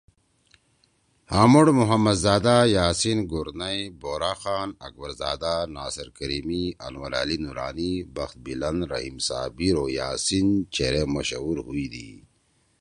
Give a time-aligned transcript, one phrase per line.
[1.31, 9.17] ہامُوڑ محمد زادہ، یاسین گورنئی، بورا خان، اکبرزادہ، ناصر کریمی، انورعلی نورانی، بخت بلند، رحیم
[9.27, 12.09] صابر او یاسین چیرے مشہور ہُوئیدی۔